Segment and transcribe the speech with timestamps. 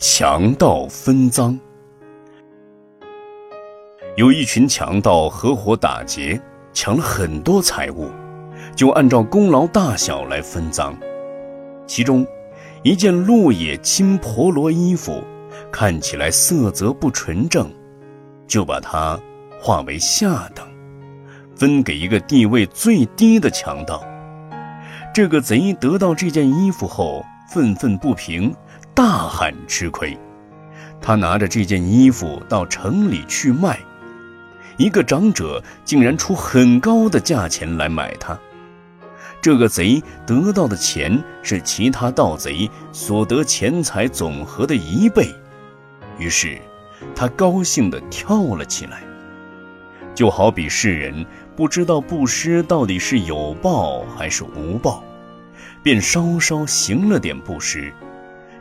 [0.00, 1.58] 强盗分赃。
[4.16, 6.40] 有一群强盗合伙打劫，
[6.72, 8.08] 抢了很多财物，
[8.76, 10.96] 就按照功劳大小来分赃。
[11.84, 12.24] 其中，
[12.84, 15.20] 一件鹿野青婆罗衣服，
[15.72, 17.68] 看起来色泽不纯正，
[18.46, 19.18] 就把它
[19.60, 20.64] 划为下等，
[21.56, 24.04] 分给一个地位最低的强盗。
[25.12, 28.54] 这个贼得到这件衣服后，愤愤不平。
[28.98, 30.18] 大喊吃亏，
[31.00, 33.78] 他拿着这件衣服到城里去卖，
[34.76, 38.36] 一个长者竟然出很高的价钱来买它。
[39.40, 45.32] 这个贼得到的钱是其他盗贼所得钱财总和的一倍，
[46.18, 46.58] 于是
[47.14, 49.00] 他高兴地跳了起来，
[50.12, 55.04] 就好比世人不知道布施到底是有报还是无报，
[55.84, 57.92] 便稍稍行了点布施。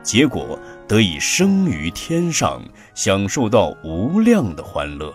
[0.07, 0.57] 结果
[0.87, 2.63] 得以生于天上，
[2.95, 5.13] 享受到无量的欢乐，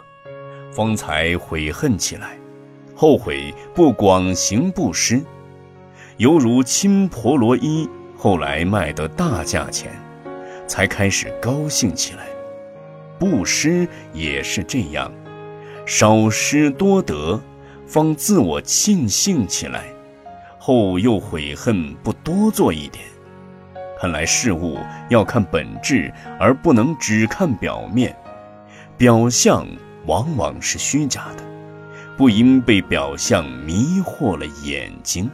[0.70, 2.36] 方才悔恨起来，
[2.94, 5.22] 后悔不广行布施，
[6.18, 9.90] 犹如亲婆罗衣，后来卖得大价钱，
[10.66, 12.26] 才开始高兴起来。
[13.18, 15.10] 布施也是这样，
[15.86, 17.40] 少施多得，
[17.86, 19.86] 方自我庆幸起来，
[20.58, 23.02] 后又悔恨不多做一点。
[24.02, 28.12] 看来事物要看本质，而不能只看表面。
[28.98, 29.64] 表象
[30.06, 31.44] 往往是虚假的，
[32.16, 35.30] 不应被表象迷惑了眼睛。